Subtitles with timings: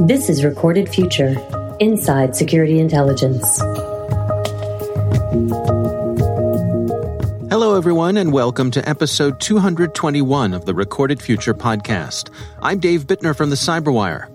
[0.00, 1.36] This is Recorded Future
[1.78, 3.58] Inside Security Intelligence.
[7.50, 12.30] Hello, everyone, and welcome to episode 221 of the Recorded Future podcast.
[12.62, 14.30] I'm Dave Bittner from the Cyberwire.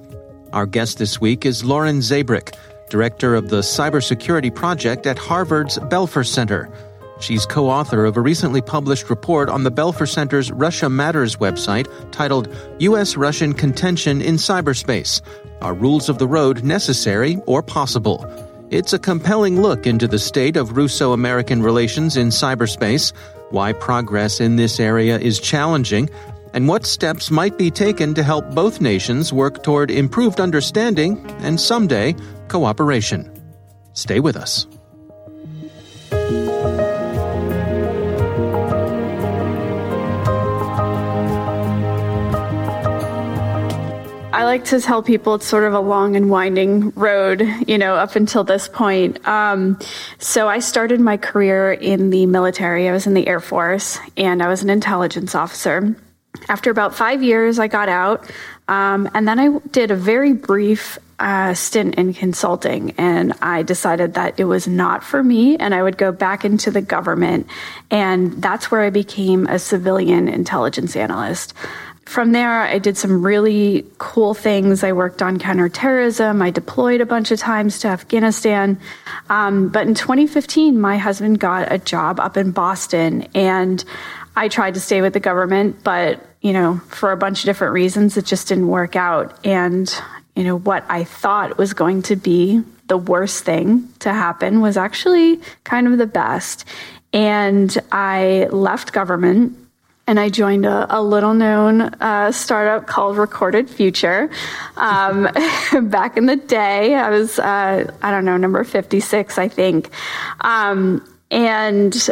[0.53, 2.55] Our guest this week is Lauren Zabierek,
[2.91, 6.69] director of the Cybersecurity Project at Harvard's Belfer Center.
[7.19, 11.87] She's co author of a recently published report on the Belfer Center's Russia Matters website
[12.11, 13.15] titled U.S.
[13.15, 15.21] Russian Contention in Cyberspace
[15.61, 18.25] Are Rules of the Road Necessary or Possible?
[18.69, 23.13] It's a compelling look into the state of Russo American relations in cyberspace,
[23.51, 26.09] why progress in this area is challenging,
[26.53, 31.61] and what steps might be taken to help both nations work toward improved understanding and
[31.61, 32.15] someday
[32.47, 33.31] cooperation.
[33.93, 34.65] Stay with us.
[44.55, 48.15] Like to tell people it's sort of a long and winding road, you know, up
[48.15, 49.19] until this point.
[49.27, 49.77] Um,
[50.17, 52.87] so I started my career in the military.
[52.87, 55.93] I was in the Air Force and I was an intelligence officer.
[56.47, 58.31] After about five years, I got out.
[58.69, 64.15] Um, and then I did a very brief uh, stint in consulting, and I decided
[64.15, 67.47] that it was not for me, and I would go back into the government.
[67.91, 71.53] And that's where I became a civilian intelligence analyst
[72.05, 74.83] from there, I did some really cool things.
[74.83, 76.41] I worked on counterterrorism.
[76.41, 78.79] I deployed a bunch of times to Afghanistan.
[79.29, 83.83] Um, but in 2015, my husband got a job up in Boston, and
[84.35, 87.73] I tried to stay with the government, but you know, for a bunch of different
[87.73, 89.43] reasons, it just didn't work out.
[89.43, 89.91] And
[90.35, 94.77] you know, what I thought was going to be the worst thing to happen was
[94.77, 96.65] actually kind of the best.
[97.13, 99.57] And I left government
[100.07, 104.29] and I joined a, a little known uh, startup called Recorded Future.
[104.77, 105.23] Um,
[105.89, 109.89] back in the day, I was, uh, I don't know, number 56, I think.
[110.41, 112.09] Um, and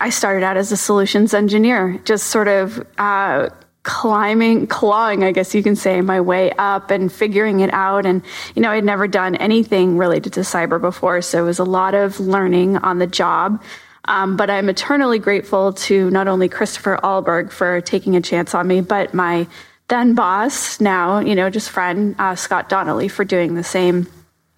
[0.00, 3.50] I started out as a solutions engineer, just sort of uh,
[3.82, 8.06] climbing, clawing, I guess you can say, my way up and figuring it out.
[8.06, 8.22] And,
[8.54, 11.20] you know, I'd never done anything related to cyber before.
[11.20, 13.62] So it was a lot of learning on the job.
[14.06, 18.66] Um, but I'm eternally grateful to not only Christopher Ahlberg for taking a chance on
[18.66, 19.46] me, but my
[19.88, 24.06] then boss, now, you know, just friend, uh, Scott Donnelly, for doing the same.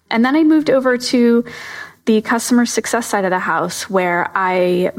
[0.09, 1.43] And then I moved over to
[2.05, 4.91] the customer success side of the house where I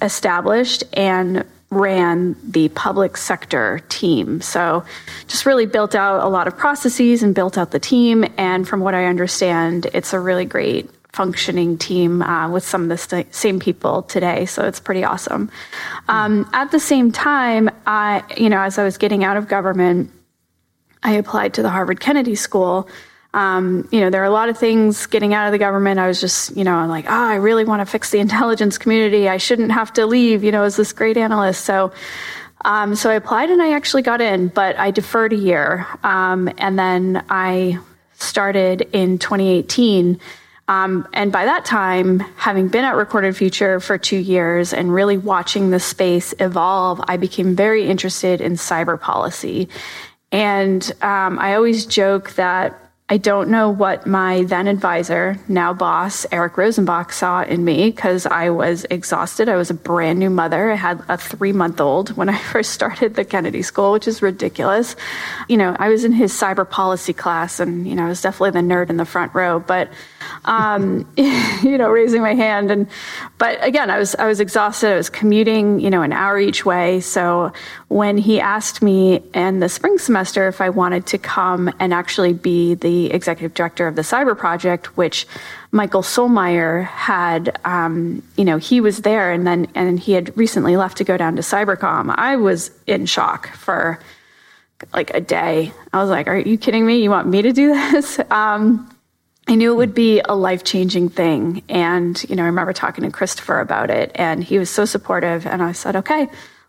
[0.00, 4.40] established and ran the public sector team.
[4.40, 4.84] So
[5.26, 8.24] just really built out a lot of processes and built out the team.
[8.36, 12.88] And from what I understand, it's a really great functioning team uh, with some of
[12.88, 14.46] the st- same people today.
[14.46, 15.50] So it's pretty awesome.
[16.08, 20.10] Um, at the same time, I, you know, as I was getting out of government,
[21.02, 22.88] I applied to the Harvard Kennedy School.
[23.34, 25.98] Um, you know, there are a lot of things getting out of the government.
[25.98, 28.78] I was just, you know, I'm like, oh, I really want to fix the intelligence
[28.78, 29.28] community.
[29.28, 31.64] I shouldn't have to leave, you know, as this great analyst.
[31.64, 31.92] So,
[32.64, 35.86] um, so I applied and I actually got in, but I deferred a year.
[36.04, 37.78] Um, and then I
[38.14, 40.20] started in 2018
[40.68, 45.18] um, and by that time, having been at Recorded Future for two years and really
[45.18, 49.68] watching the space evolve, I became very interested in cyber policy.
[50.30, 52.81] And um, I always joke that
[53.12, 58.24] I don't know what my then advisor, now boss, Eric Rosenbach, saw in me because
[58.24, 59.50] I was exhausted.
[59.50, 60.72] I was a brand new mother.
[60.72, 64.22] I had a three month old when I first started the Kennedy School, which is
[64.22, 64.96] ridiculous.
[65.46, 68.58] You know, I was in his cyber policy class and, you know, I was definitely
[68.58, 69.60] the nerd in the front row.
[69.60, 69.90] But
[70.44, 72.70] um, you know, raising my hand.
[72.70, 72.88] And
[73.38, 74.92] but again, I was I was exhausted.
[74.92, 77.00] I was commuting, you know, an hour each way.
[77.00, 77.52] So
[77.88, 82.32] when he asked me in the spring semester if I wanted to come and actually
[82.32, 85.26] be the executive director of the cyber project, which
[85.70, 90.76] Michael Sulmeyer had, um, you know, he was there, and then and he had recently
[90.76, 92.14] left to go down to Cybercom.
[92.16, 93.98] I was in shock for
[94.92, 95.72] like a day.
[95.92, 97.02] I was like, "Are you kidding me?
[97.02, 98.88] You want me to do this?" Um,
[99.48, 101.62] I knew it would be a life changing thing.
[101.68, 105.46] And, you know, I remember talking to Christopher about it, and he was so supportive.
[105.46, 106.28] And I said, okay,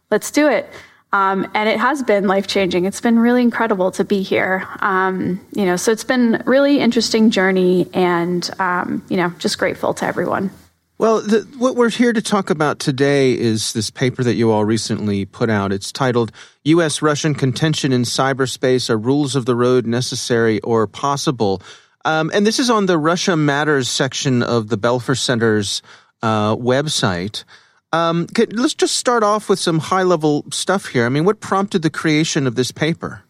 [0.10, 0.68] let's do it.
[1.14, 2.86] Um, and it has been life changing.
[2.86, 4.68] It's been really incredible to be here.
[4.80, 9.94] Um, you know, so it's been really interesting journey, and um, you know, just grateful
[9.94, 10.50] to everyone.
[10.98, 14.66] Well, the, what we're here to talk about today is this paper that you all
[14.66, 15.72] recently put out.
[15.72, 16.32] It's titled
[16.64, 17.02] U.S.
[17.02, 21.62] Russian Contention in Cyberspace Are Rules of the Road Necessary or Possible?
[22.06, 25.82] Um, and this is on the Russia Matters section of the Belfer Center's
[26.22, 27.44] uh, website.
[27.94, 31.06] Um, can, let's just start off with some high level stuff here.
[31.06, 33.24] I mean, what prompted the creation of this paper?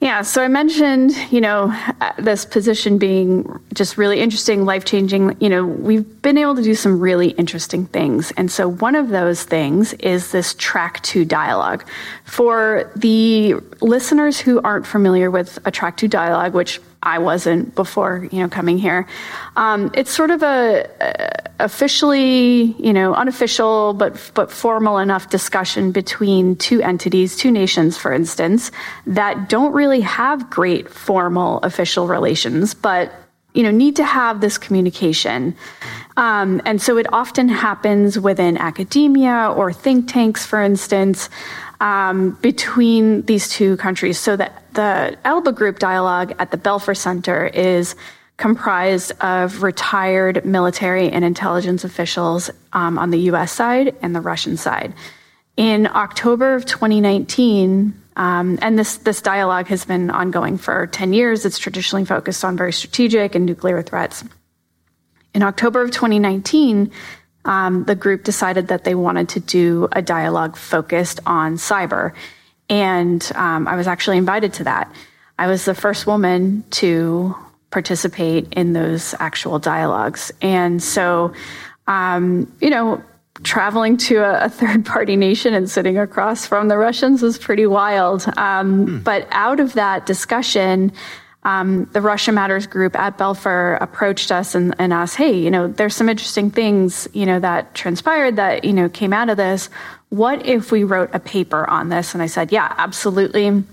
[0.00, 1.78] Yeah, so I mentioned, you know,
[2.18, 5.36] this position being just really interesting, life changing.
[5.40, 8.32] You know, we've been able to do some really interesting things.
[8.38, 11.84] And so one of those things is this track two dialogue.
[12.24, 18.28] For the listeners who aren't familiar with a track two dialogue, which I wasn't before,
[18.30, 19.06] you know, coming here.
[19.56, 25.92] Um, it's sort of a, a, officially, you know, unofficial but but formal enough discussion
[25.92, 28.70] between two entities, two nations, for instance,
[29.06, 33.12] that don't really have great formal official relations, but
[33.54, 35.56] you know, need to have this communication.
[36.16, 41.28] Um, and so it often happens within academia or think tanks, for instance
[41.80, 44.18] um, between these two countries.
[44.18, 47.96] So that the Elbe Group dialogue at the Belfer Center is
[48.36, 54.56] comprised of retired military and intelligence officials um, on the US side and the Russian
[54.56, 54.94] side.
[55.56, 61.44] In October of 2019, um, and this, this dialogue has been ongoing for 10 years.
[61.44, 64.24] It's traditionally focused on very strategic and nuclear threats.
[65.34, 66.90] In October of 2019,
[67.44, 72.12] um, the group decided that they wanted to do a dialogue focused on cyber.
[72.68, 74.92] And um, I was actually invited to that.
[75.38, 77.34] I was the first woman to
[77.70, 80.32] participate in those actual dialogues.
[80.42, 81.32] And so,
[81.86, 83.02] um, you know,
[83.42, 87.66] traveling to a, a, third party nation and sitting across from the Russians was pretty
[87.66, 88.26] wild.
[88.36, 88.98] Um, hmm.
[88.98, 90.92] But out of that discussion,
[91.42, 95.68] um, the Russia Matters group at Belfer approached us and, and asked, hey, you know,
[95.68, 99.70] there's some interesting things, you know, that transpired that, you know, came out of this.
[100.10, 102.12] What if we wrote a paper on this?
[102.12, 103.64] And I said, yeah, absolutely.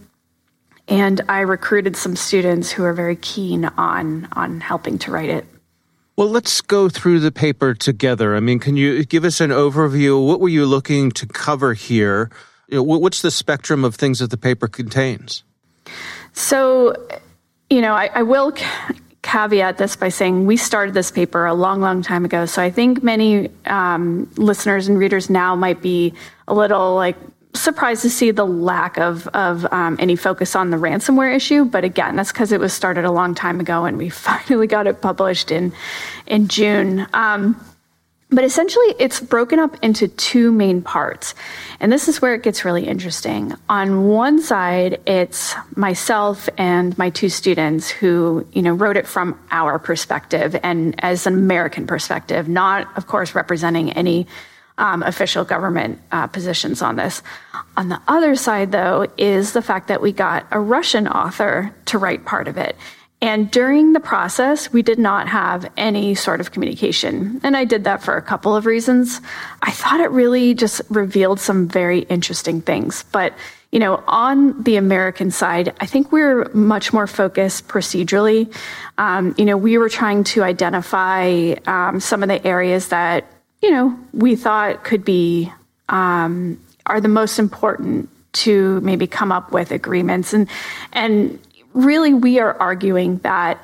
[0.88, 5.46] And I recruited some students who are very keen on, on helping to write it.
[6.16, 8.36] Well, let's go through the paper together.
[8.36, 10.26] I mean, can you give us an overview?
[10.26, 12.32] What were you looking to cover here?
[12.70, 15.44] You know, what's the spectrum of things that the paper contains?
[16.34, 16.96] So,
[17.70, 18.54] you know, I, I will
[19.22, 22.46] caveat this by saying we started this paper a long, long time ago.
[22.46, 26.14] So I think many um, listeners and readers now might be
[26.48, 27.18] a little like
[27.54, 31.66] surprised to see the lack of, of um, any focus on the ransomware issue.
[31.66, 34.88] But again, that's because it was started a long time ago and we finally got
[34.88, 35.74] it published in,
[36.26, 37.08] in June.
[37.14, 37.60] Um,
[38.30, 41.34] but essentially, it's broken up into two main parts.
[41.80, 43.54] And this is where it gets really interesting.
[43.70, 49.40] On one side, it's myself and my two students who, you know, wrote it from
[49.50, 54.28] our perspective and as an American perspective, not, of course, representing any
[54.78, 57.24] um, official government uh, positions on this.
[57.78, 61.98] On the other side, though, is the fact that we got a Russian author to
[61.98, 62.76] write part of it.
[63.20, 67.42] And during the process, we did not have any sort of communication.
[67.44, 69.22] And I did that for a couple of reasons.
[69.62, 73.06] I thought it really just revealed some very interesting things.
[73.12, 73.34] But,
[73.72, 78.54] you know, on the American side, I think we are much more focused procedurally.
[79.00, 83.26] Um, you know, we were trying to identify um, some of the areas that,
[83.64, 85.52] you know, we thought could be,
[85.90, 90.48] um, are the most important to maybe come up with agreements and
[90.94, 91.40] and
[91.78, 93.64] really, we are arguing that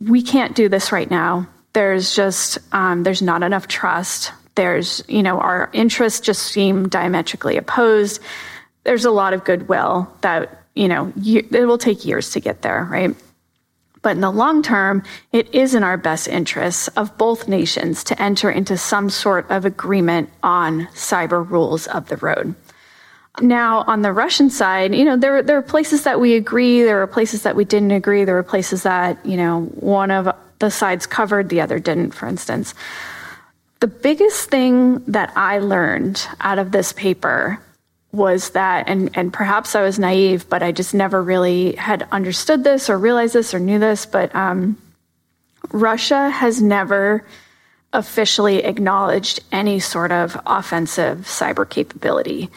[0.00, 1.48] we can't do this right now.
[1.74, 4.32] There's just um, there's not enough trust.
[4.54, 8.20] There's you know our interests just seem diametrically opposed.
[8.84, 12.62] There's a lot of goodwill that you know you, it will take years to get
[12.62, 13.14] there, right?
[14.02, 18.20] But in the long term, it is in our best interests of both nations to
[18.20, 22.54] enter into some sort of agreement on cyber rules of the road.
[23.40, 27.00] Now, on the Russian side, you know, there, there are places that we agree, there
[27.02, 30.70] are places that we didn't agree, there were places that, you know, one of the
[30.70, 32.74] sides covered, the other didn't, for instance.
[33.80, 37.58] The biggest thing that I learned out of this paper
[38.12, 42.62] was that, and, and perhaps I was naive, but I just never really had understood
[42.62, 44.76] this or realized this or knew this, but um,
[45.72, 47.24] Russia has never
[47.94, 52.50] officially acknowledged any sort of offensive cyber capability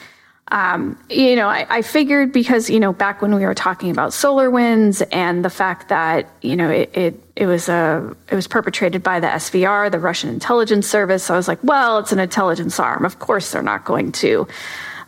[0.51, 4.11] um, you know, I, I, figured because, you know, back when we were talking about
[4.11, 9.01] SolarWinds and the fact that, you know, it, it, it was a, it was perpetrated
[9.01, 11.31] by the SVR, the Russian intelligence service.
[11.31, 13.05] I was like, well, it's an intelligence arm.
[13.05, 14.47] Of course, they're not going to,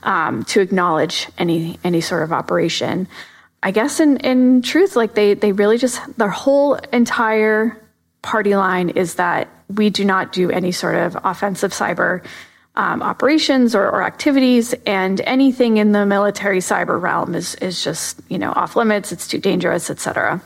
[0.01, 3.07] um, to acknowledge any, any sort of operation.
[3.61, 7.79] I guess in, in truth, like they, they really just, their whole entire
[8.23, 12.23] party line is that we do not do any sort of offensive cyber
[12.77, 18.21] um, operations or, or, activities, and anything in the military cyber realm is is just
[18.29, 19.11] you know off limits.
[19.11, 20.39] It's too dangerous, etc.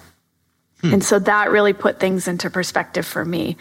[0.80, 0.94] Hmm.
[0.94, 3.58] And so that really put things into perspective for me.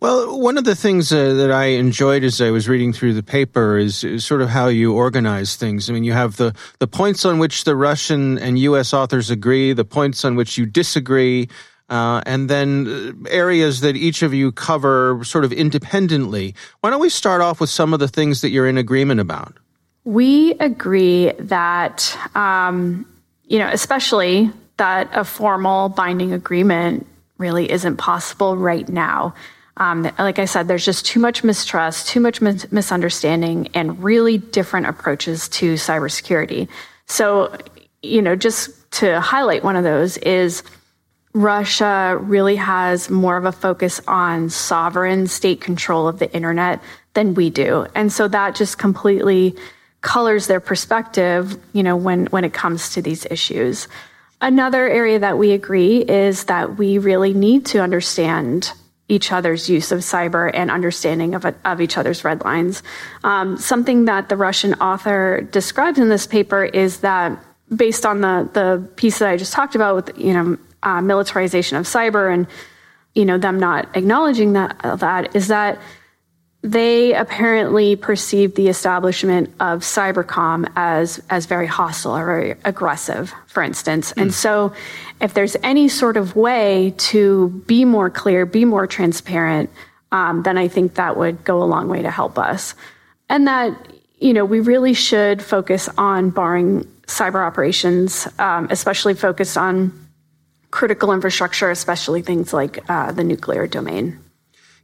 [0.00, 3.22] Well, one of the things uh, that I enjoyed as I was reading through the
[3.22, 5.88] paper is, is, sort of how you organize things.
[5.88, 8.92] I mean, you have the, the points on which the Russian and U.S.
[8.92, 11.48] authors agree, the points on which you disagree,
[11.88, 12.86] uh, and then
[13.26, 16.54] uh, areas that each of you cover sort of independently.
[16.80, 19.56] Why don't we start off with some of the things that you're in agreement about?
[20.04, 23.06] We agree that, um,
[23.44, 27.06] you know, especially that a formal binding agreement
[27.38, 29.34] really isn't possible right now.
[29.78, 34.38] Um, like I said, there's just too much mistrust, too much mis- misunderstanding, and really
[34.38, 36.68] different approaches to cybersecurity.
[37.06, 37.56] So,
[38.02, 40.62] you know, just to highlight one of those is
[41.36, 46.80] Russia really has more of a focus on sovereign state control of the internet
[47.12, 47.86] than we do.
[47.94, 49.54] And so that just completely
[50.00, 53.86] colors their perspective, you know, when, when it comes to these issues.
[54.40, 58.72] Another area that we agree is that we really need to understand
[59.08, 62.82] each other's use of cyber and understanding of, of each other's red lines.
[63.24, 67.38] Um, something that the Russian author describes in this paper is that
[67.74, 71.76] based on the, the piece that I just talked about with, you know, uh, militarization
[71.76, 72.46] of cyber and,
[73.14, 75.78] you know, them not acknowledging that, that is that
[76.62, 83.62] they apparently perceive the establishment of cybercom as as very hostile or very aggressive, for
[83.62, 84.12] instance.
[84.12, 84.22] Mm.
[84.22, 84.72] And so,
[85.20, 89.70] if there's any sort of way to be more clear, be more transparent,
[90.12, 92.74] um, then I think that would go a long way to help us.
[93.28, 93.72] And that
[94.18, 100.05] you know we really should focus on barring cyber operations, um, especially focused on
[100.70, 104.18] critical infrastructure, especially things like uh, the nuclear domain.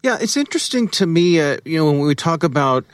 [0.03, 2.85] Yeah, it's interesting to me, uh, you know, when we talk about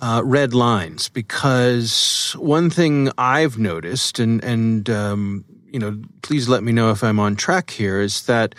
[0.00, 6.62] uh, red lines, because one thing I've noticed, and and um, you know, please let
[6.62, 8.54] me know if I'm on track here, is that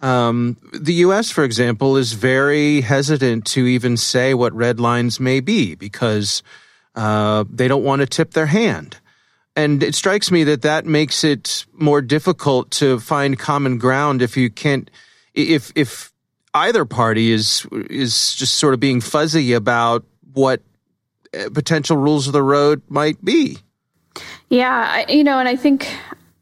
[0.00, 5.40] um, the U.S., for example, is very hesitant to even say what red lines may
[5.40, 6.42] be because
[6.94, 8.98] uh, they don't want to tip their hand.
[9.56, 14.36] And it strikes me that that makes it more difficult to find common ground if
[14.36, 14.90] you can't,
[15.34, 16.12] if if
[16.54, 20.60] either party is is just sort of being fuzzy about what
[21.34, 23.58] uh, potential rules of the road might be.
[24.48, 25.88] Yeah, you know, and I think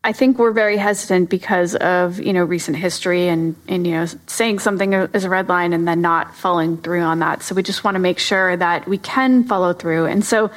[0.05, 4.07] I think we're very hesitant because of you know recent history and and you know
[4.27, 7.43] saying something is a red line and then not following through on that.
[7.43, 10.07] So we just want to make sure that we can follow through.
[10.07, 10.51] And so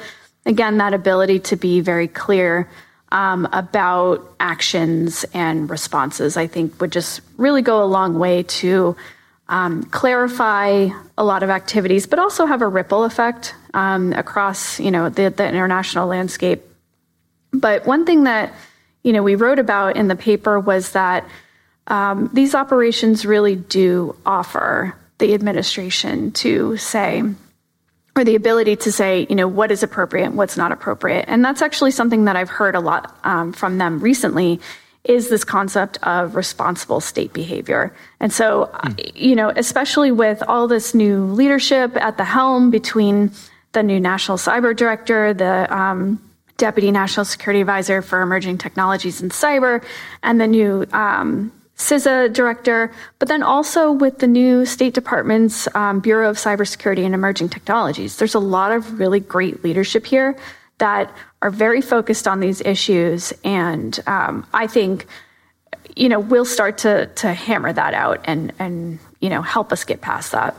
[0.46, 2.68] again, that ability to be very clear
[3.12, 8.96] um, about actions and responses, I think, would just really go a long way to
[9.48, 10.88] um, clarify
[11.18, 15.30] a lot of activities, but also have a ripple effect um, across you know the,
[15.30, 16.62] the international landscape.
[17.52, 18.54] But one thing that
[19.02, 21.28] you know we wrote about in the paper was that
[21.86, 27.22] um, these operations really do offer the administration to say
[28.16, 31.26] or the ability to say, you know, what is appropriate, what's not appropriate.
[31.28, 34.58] And that's actually something that I've heard a lot um, from them recently
[35.04, 37.94] is this concept of responsible state behavior.
[38.18, 39.12] And so, mm.
[39.14, 43.30] you know, especially with all this new leadership at the helm between
[43.72, 46.20] the new national cyber director, the um,
[46.56, 49.84] deputy national security advisor for emerging technologies and cyber,
[50.22, 56.00] and the new um, CISA director, but then also with the new State Department's um,
[56.00, 58.16] Bureau of Cybersecurity and Emerging Technologies.
[58.16, 60.36] There's a lot of really great leadership here
[60.78, 63.32] that are very focused on these issues.
[63.44, 65.06] And um, I think,
[65.94, 69.84] you know, we'll start to, to hammer that out and, and, you know, help us
[69.84, 70.56] get past that.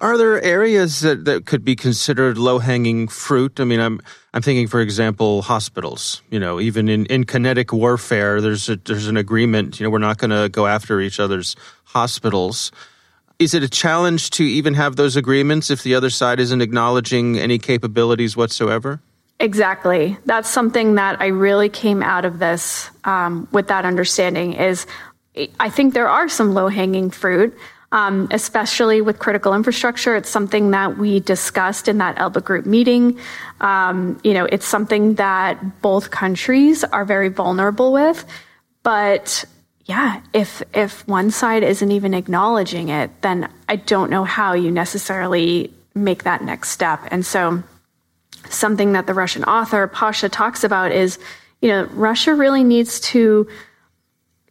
[0.00, 3.58] Are there areas that, that could be considered low hanging fruit?
[3.58, 4.00] I mean, I'm
[4.34, 6.20] I'm thinking, for example, hospitals.
[6.30, 9.80] You know, even in, in kinetic warfare, there's a, there's an agreement.
[9.80, 12.70] You know, we're not going to go after each other's hospitals.
[13.38, 17.38] Is it a challenge to even have those agreements if the other side isn't acknowledging
[17.38, 19.00] any capabilities whatsoever?
[19.40, 20.16] Exactly.
[20.24, 24.86] That's something that I really came out of this um, with that understanding is
[25.60, 27.56] I think there are some low hanging fruit,
[27.96, 30.14] um, especially with critical infrastructure.
[30.16, 33.18] It's something that we discussed in that Elbe Group meeting.
[33.62, 38.26] Um, you know, it's something that both countries are very vulnerable with.
[38.82, 39.46] But
[39.86, 44.70] yeah, if if one side isn't even acknowledging it, then I don't know how you
[44.70, 47.00] necessarily make that next step.
[47.10, 47.62] And so
[48.50, 51.18] something that the Russian author Pasha talks about is,
[51.62, 53.48] you know, Russia really needs to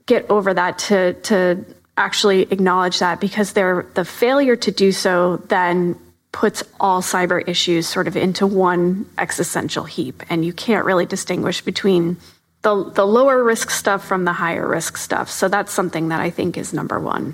[0.07, 1.63] get over that to to
[1.97, 5.97] actually acknowledge that because they're the failure to do so then
[6.31, 11.61] puts all cyber issues sort of into one existential heap and you can't really distinguish
[11.61, 12.17] between
[12.63, 16.29] the the lower risk stuff from the higher risk stuff so that's something that i
[16.29, 17.33] think is number 1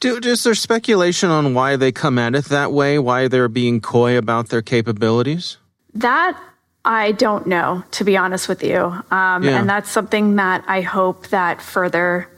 [0.00, 2.98] Do, is there speculation on why they come at it that way?
[2.98, 5.56] Why they're being coy about their capabilities?
[5.94, 6.38] That
[6.84, 8.80] I don't know, to be honest with you.
[9.10, 9.58] Um, yeah.
[9.58, 12.28] And that's something that I hope that further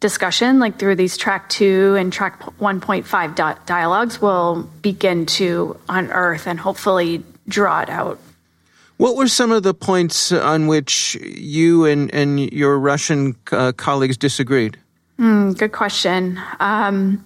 [0.00, 6.46] discussion, like through these track two and track 1.5 di- dialogues, will begin to unearth
[6.46, 8.18] and hopefully draw it out.
[8.98, 14.16] What were some of the points on which you and, and your Russian uh, colleagues
[14.16, 14.78] disagreed?
[15.18, 16.40] Mm, good question.
[16.60, 17.24] Um,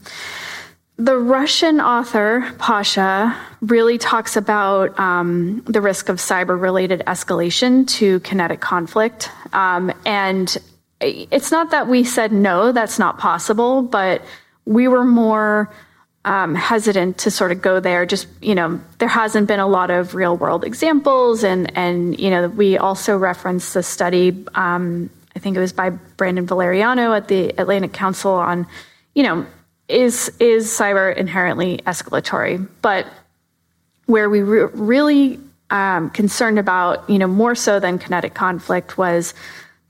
[0.97, 8.21] the Russian author, Pasha, really talks about um, the risk of cyber related escalation to
[8.21, 9.31] kinetic conflict.
[9.53, 10.57] Um, and
[11.01, 14.23] it's not that we said no, that's not possible, but
[14.65, 15.73] we were more
[16.25, 18.05] um, hesitant to sort of go there.
[18.05, 21.43] Just, you know, there hasn't been a lot of real world examples.
[21.43, 25.91] And, and, you know, we also referenced the study um, I think it was by
[25.91, 28.67] Brandon Valeriano at the Atlantic Council on,
[29.15, 29.47] you know,
[29.89, 32.67] is is cyber inherently escalatory?
[32.83, 33.07] But
[34.07, 35.39] where we were really
[35.71, 39.35] um, concerned about, you know, more so than kinetic conflict was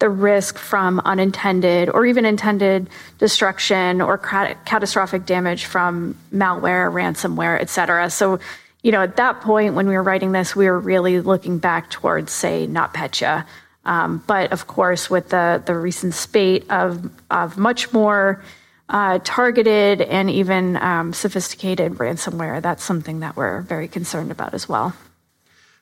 [0.00, 2.88] the risk from unintended or even intended
[3.18, 8.10] destruction or catastrophic damage from malware, ransomware, et cetera.
[8.10, 8.40] So,
[8.82, 11.90] you know, at that point when we were writing this, we were really looking back
[11.90, 13.46] towards, say, NotPetya,
[13.84, 18.42] um, but of course, with the, the recent spate of, of much more
[18.88, 24.68] uh, targeted and even um, sophisticated ransomware, that's something that we're very concerned about as
[24.68, 24.94] well.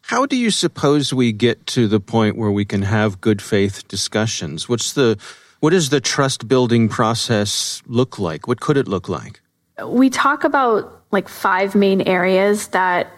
[0.08, 3.86] How do you suppose we get to the point where we can have good faith
[3.88, 4.66] discussions?
[4.66, 5.18] What's the
[5.60, 8.48] what does the trust building process look like?
[8.48, 9.42] What could it look like?
[9.84, 13.12] We talk about like five main areas that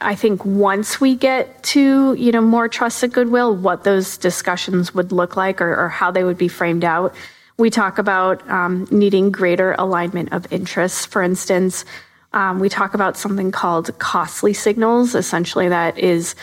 [0.00, 4.92] I think once we get to, you know, more trust and goodwill, what those discussions
[4.92, 7.14] would look like or, or how they would be framed out.
[7.58, 11.06] We talk about um, needing greater alignment of interests.
[11.06, 11.84] For instance,
[12.34, 15.14] um, we talk about something called costly signals.
[15.14, 16.34] Essentially, that is,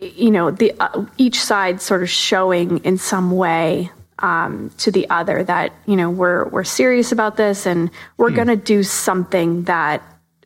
[0.00, 5.08] you know, the uh, each side sort of showing in some way um, to the
[5.10, 8.36] other that you know we're we're serious about this and we're mm.
[8.36, 10.02] going to do something that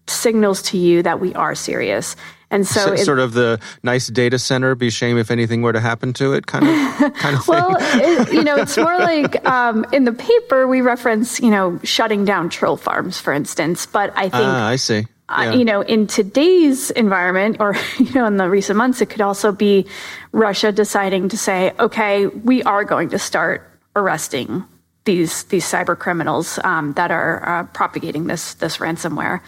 [0.06, 2.14] signals to you that we are serious.
[2.50, 5.80] And so, so sort of the nice data center, be shame if anything were to
[5.80, 9.84] happen to it, kind of, kind of well, it, you know, it's more like um,
[9.92, 13.86] in the paper we reference, you know, shutting down troll farms, for instance.
[13.86, 15.06] But I think, ah, I see.
[15.28, 15.50] Uh, yeah.
[15.50, 19.22] Uh, you know, in today's environment, or you know, in the recent months, it could
[19.22, 19.86] also be
[20.30, 24.64] Russia deciding to say, okay, we are going to start arresting
[25.04, 29.40] these these cyber criminals um, that are uh, propagating this this ransomware.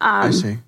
[0.00, 0.58] Um, I see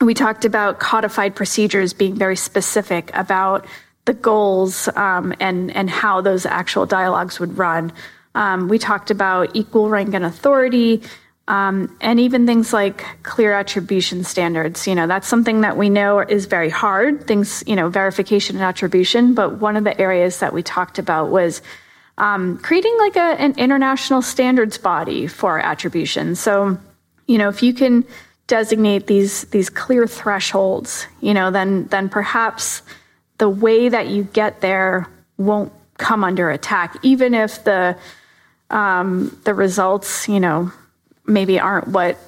[0.00, 3.66] we talked about codified procedures being very specific about
[4.06, 7.92] the goals um, and and how those actual dialogues would run.
[8.34, 11.02] Um, we talked about equal rank and authority,
[11.48, 14.86] um, and even things like clear attribution standards.
[14.86, 17.26] You know, that's something that we know is very hard.
[17.26, 19.34] Things, you know, verification and attribution.
[19.34, 21.60] But one of the areas that we talked about was
[22.16, 26.36] um, creating like a, an international standards body for attribution.
[26.36, 26.78] So,
[27.26, 28.06] you know, if you can
[28.50, 32.82] designate these these clear thresholds, you know, then then perhaps
[33.38, 35.06] the way that you get there
[35.38, 37.96] won't come under attack, even if the
[38.68, 40.72] um, the results, you know,
[41.26, 42.18] maybe aren't what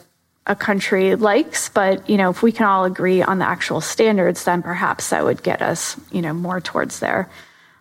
[0.47, 1.69] a country likes.
[1.69, 5.25] But you know, if we can all agree on the actual standards, then perhaps that
[5.25, 7.29] would get us, you know, more towards there.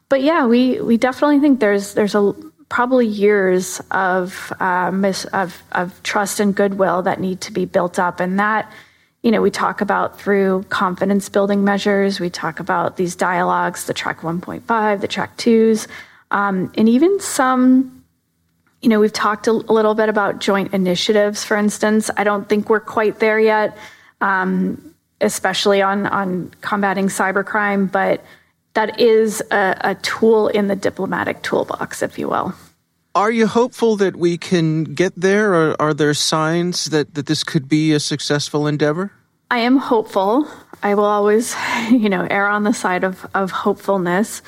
[0.10, 2.34] But yeah, we we definitely think there's there's a
[2.72, 8.00] probably years of, uh, mis- of, of trust and goodwill that need to be built
[8.00, 8.22] up.
[8.22, 8.72] And that,
[9.24, 12.22] you know, we talk about through confidence building measures.
[12.22, 15.90] We talk about these dialogues, the track 1.5, the track twos,
[16.32, 18.06] um, and even some,
[18.82, 22.10] you know, we've talked a, little bit about joint initiatives, for instance.
[22.16, 23.78] I don't think we're quite there yet,
[24.22, 28.24] um, especially on, on combating cybercrime, but
[28.74, 32.54] that is a, a tool in the diplomatic toolbox, if you will.
[33.14, 37.44] Are you hopeful that we can get there, or are there signs that, that this
[37.44, 39.12] could be a successful endeavor?
[39.50, 40.48] I am hopeful.
[40.82, 41.54] I will always,
[41.92, 44.42] you know, err on the side of, of hopefulness.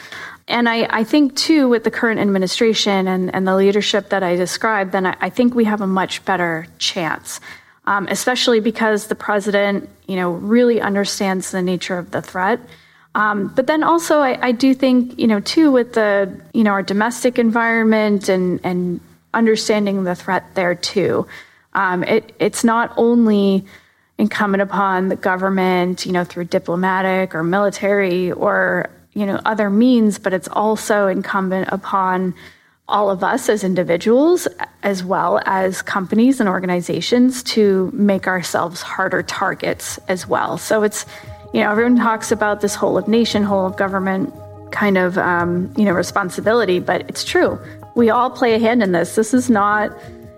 [0.48, 4.38] And I, I think, too, with the current administration and, and the leadership that I
[4.38, 7.42] described, then I, I think we have a much better chance,
[7.86, 12.62] um, especially because the president, you know, really understands the nature of the threat
[13.15, 16.71] um, but then also, I, I, do think, you know, too, with the, you know,
[16.71, 18.99] our domestic environment and, and
[19.34, 21.28] understanding the threat there too.
[21.73, 23.65] Um, it, it's not only
[24.17, 30.17] incumbent upon the government, you know, through diplomatic or military or, you know, other means,
[30.17, 32.34] but it's also incumbent upon
[32.88, 34.47] all of us as individuals,
[34.82, 40.58] as well as companies and organizations, to make ourselves harder targets as well.
[40.58, 41.06] So it's,
[41.54, 44.34] you know, everyone talks about this whole of nation, whole of government
[44.72, 47.60] kind of, um, you know, responsibility, but it's true.
[47.96, 49.16] We all play a hand in this.
[49.16, 49.92] This is not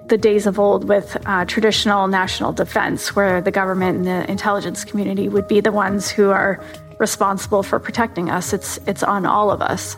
[0.07, 4.83] the days of old with uh, traditional national defense, where the government and the intelligence
[4.83, 6.61] community would be the ones who are
[6.99, 8.51] responsible for protecting us.
[8.51, 9.95] It's it's on all of us.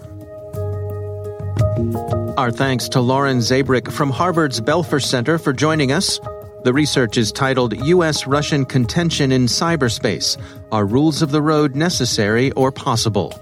[2.37, 6.19] Our thanks to Lauren Zabierek from Harvard's Belfer Center for joining us.
[6.67, 8.27] The research is titled U.S.
[8.27, 10.37] Russian Contention in Cyberspace
[10.69, 13.33] Are Rules of the Road Necessary or Possible?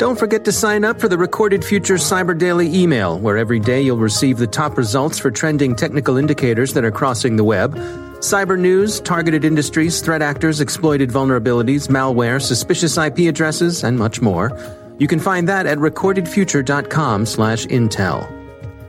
[0.00, 3.80] Don't forget to sign up for the Recorded Future Cyber Daily email, where every day
[3.82, 7.76] you'll receive the top results for trending technical indicators that are crossing the web,
[8.16, 14.50] cyber news, targeted industries, threat actors, exploited vulnerabilities, malware, suspicious IP addresses, and much more.
[14.98, 18.37] You can find that at recordedfuture.com slash intel.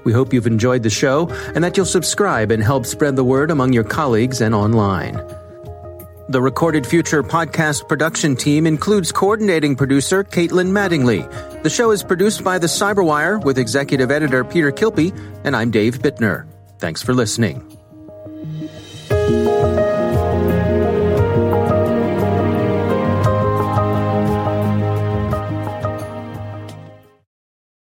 [0.04, 3.52] We hope you've enjoyed the show and that you'll subscribe and help spread the word
[3.52, 5.16] among your colleagues and online.
[6.30, 11.28] The Recorded Future podcast production team includes coordinating producer Caitlin Mattingly.
[11.64, 15.12] The show is produced by The Cyberwire with executive editor Peter Kilpe,
[15.44, 16.46] and I'm Dave Bittner.
[16.78, 17.66] Thanks for listening.